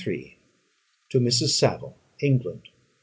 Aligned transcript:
_To 0.01 0.35
Mrs. 1.13 1.49
Saville, 1.59 1.95
England. 2.21 2.69